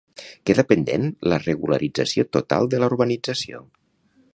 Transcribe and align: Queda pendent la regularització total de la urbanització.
Queda 0.49 0.63
pendent 0.71 1.05
la 1.33 1.39
regularització 1.43 2.27
total 2.39 2.75
de 2.75 2.81
la 2.85 2.93
urbanització. 2.95 3.67